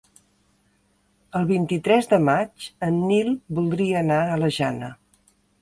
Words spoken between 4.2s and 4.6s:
a la